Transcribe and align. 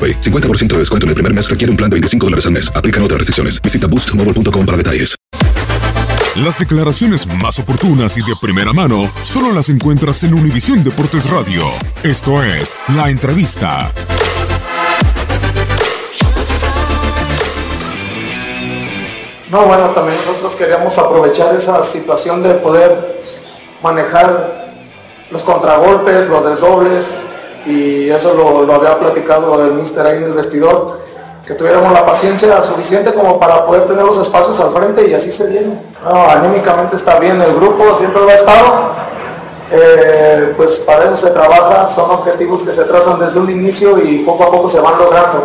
AroPay. 0.00 0.20
50% 0.20 0.68
de 0.68 0.78
descuento 0.78 1.04
en 1.04 1.10
el 1.10 1.14
primer 1.14 1.34
mes 1.34 1.50
requiere 1.50 1.70
un 1.70 1.76
plan 1.76 1.90
de 1.90 1.96
25 1.96 2.26
dólares 2.26 2.46
al 2.46 2.52
mes. 2.52 2.72
Aplican 2.74 3.02
otras 3.02 3.18
restricciones. 3.18 3.60
Visita 3.60 3.86
boostmobile.com 3.86 4.64
para 4.64 4.78
detalles. 4.78 5.20
Las 6.36 6.60
declaraciones 6.60 7.26
más 7.26 7.58
oportunas 7.58 8.16
y 8.16 8.20
de 8.20 8.34
primera 8.40 8.72
mano 8.72 9.12
solo 9.22 9.52
las 9.52 9.68
encuentras 9.68 10.22
en 10.22 10.32
Univisión 10.32 10.84
Deportes 10.84 11.28
Radio. 11.28 11.64
Esto 12.04 12.42
es 12.44 12.78
La 12.94 13.10
Entrevista. 13.10 13.90
No, 19.50 19.66
bueno, 19.66 19.90
también 19.90 20.16
nosotros 20.18 20.54
queríamos 20.54 20.96
aprovechar 20.98 21.52
esa 21.56 21.82
situación 21.82 22.44
de 22.44 22.54
poder 22.54 23.18
manejar 23.82 24.76
los 25.32 25.42
contragolpes, 25.42 26.28
los 26.28 26.44
desdobles, 26.44 27.22
y 27.66 28.08
eso 28.10 28.34
lo, 28.34 28.72
había 28.72 28.98
platicado 28.98 29.62
el 29.64 29.74
mister 29.74 30.06
ahí 30.06 30.18
en 30.18 30.24
el 30.24 30.32
vestidor, 30.32 30.98
que 31.46 31.54
tuviéramos 31.54 31.92
la 31.92 32.06
paciencia 32.06 32.60
suficiente 32.60 33.12
como 33.12 33.38
para 33.38 33.66
poder 33.66 33.84
tener 33.84 34.04
los 34.04 34.18
espacios 34.18 34.58
al 34.60 34.70
frente 34.70 35.08
y 35.08 35.14
así 35.14 35.32
se 35.32 35.46
viene. 35.48 35.74
No, 36.04 36.30
anímicamente 36.30 36.96
está 36.96 37.18
bien 37.18 37.40
el 37.40 37.54
grupo, 37.54 37.94
siempre 37.94 38.22
lo 38.22 38.28
ha 38.28 38.34
estado. 38.34 39.10
Eh, 39.72 40.52
pues 40.56 40.78
para 40.80 41.04
eso 41.04 41.16
se 41.16 41.30
trabaja, 41.30 41.88
son 41.88 42.10
objetivos 42.10 42.62
que 42.62 42.72
se 42.72 42.84
trazan 42.84 43.20
desde 43.20 43.38
un 43.38 43.50
inicio 43.50 43.98
y 43.98 44.18
poco 44.18 44.44
a 44.44 44.50
poco 44.50 44.68
se 44.68 44.80
van 44.80 44.98
logrando. 44.98 45.44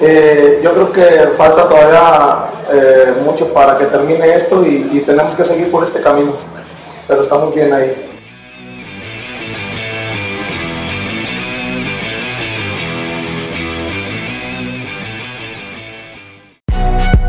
Eh, 0.00 0.60
yo 0.62 0.72
creo 0.72 0.92
que 0.92 1.32
falta 1.36 1.66
todavía 1.66 2.50
eh, 2.70 3.14
mucho 3.24 3.52
para 3.52 3.78
que 3.78 3.86
termine 3.86 4.34
esto 4.34 4.64
y 4.64 5.02
tenemos 5.06 5.34
que 5.34 5.42
seguir 5.42 5.70
por 5.70 5.82
este 5.82 6.00
camino, 6.00 6.32
pero 7.08 7.22
estamos 7.22 7.54
bien 7.54 7.72
ahí. 7.72 8.05